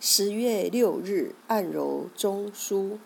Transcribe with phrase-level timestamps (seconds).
[0.00, 2.98] 十月六日，按揉中枢。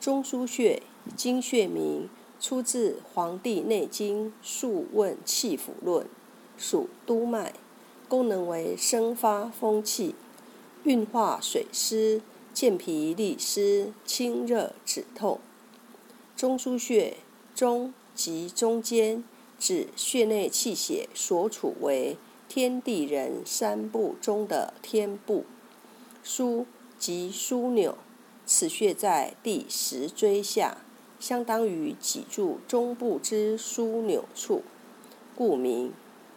[0.00, 0.82] 中枢穴，
[1.14, 2.08] 经穴名，
[2.40, 6.04] 出自《黄帝内经·素问·气府论》，
[6.56, 7.52] 属督脉，
[8.08, 10.14] 功能为生发风气、
[10.84, 12.22] 运化水湿、
[12.54, 15.38] 健脾利湿、清热止痛。
[16.34, 17.18] 中枢穴，
[17.54, 19.22] 中即中间，
[19.58, 22.16] 指穴内气血所处为
[22.48, 25.44] 天地人三部中的天部。
[26.24, 26.64] 枢
[26.98, 27.98] 即枢纽，
[28.46, 30.78] 此穴在第十椎下，
[31.20, 34.62] 相当于脊柱中部之枢纽处，
[35.36, 35.92] 故名。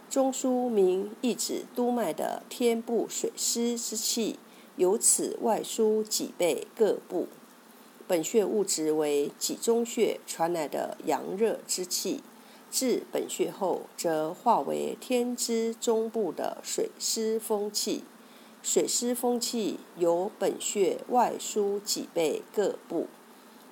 [0.09, 4.37] 中枢名意指督脉的天部水湿之气，
[4.75, 7.27] 由此外输脊背各部。
[8.07, 12.23] 本穴物质为脊中穴传来的阳热之气，
[12.71, 18.03] 至本穴后，则化为天之中部的水湿风气。
[18.61, 23.07] 水湿风气由本穴外输脊背各部，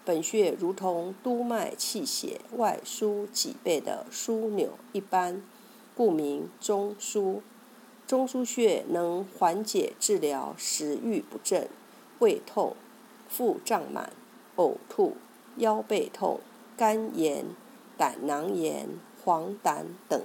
[0.06, 5.42] 本穴如同督脉气血外输脊背的枢纽一般，
[5.96, 7.42] 故名中枢。
[8.08, 11.68] 中枢穴能缓解治疗食欲不振、
[12.20, 12.76] 胃痛、
[13.28, 14.14] 腹胀满、
[14.56, 15.18] 呕吐、
[15.58, 16.40] 腰背痛、
[16.78, 17.46] 肝炎、
[17.98, 18.90] 胆囊炎、
[19.24, 20.22] 黄疸等，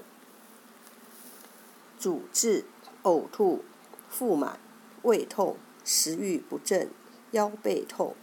[1.98, 2.66] 主治
[3.02, 3.64] 呕吐。
[4.10, 4.58] 腹满、
[5.02, 6.90] 胃痛、食欲不振、
[7.30, 8.14] 腰背痛。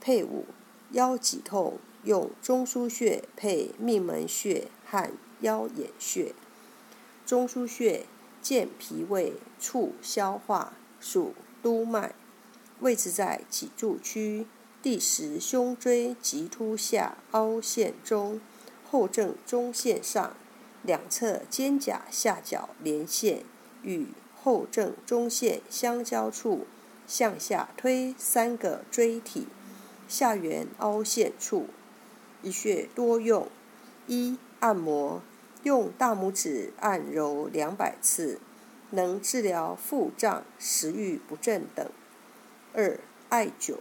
[0.00, 0.46] 配伍：
[0.92, 5.08] 腰脊痛用中枢穴配命门穴和
[5.40, 6.34] 腰眼穴。
[7.26, 8.06] 中枢穴
[8.40, 12.14] 健脾胃、促消化，属督脉，
[12.80, 14.46] 位置在脊柱区
[14.82, 18.40] 第十胸椎棘突下凹陷中
[18.90, 20.34] 后正中线上，
[20.82, 23.44] 两侧肩胛下角连线，
[23.82, 24.08] 与。
[24.42, 26.66] 后正中线相交处，
[27.06, 29.48] 向下推三个椎体，
[30.08, 31.66] 下缘凹陷处，
[32.42, 33.48] 一穴多用：
[34.06, 35.20] 一、按摩，
[35.62, 38.40] 用大拇指按揉两百次，
[38.90, 41.88] 能治疗腹胀、食欲不振等；
[42.72, 42.98] 二、
[43.28, 43.76] 艾灸，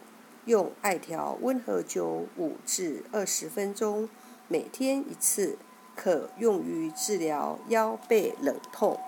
[0.46, 4.10] 用艾条温和灸五至二十分钟，
[4.50, 5.58] 每天一次，
[5.96, 9.00] 可用于治疗腰背冷痛。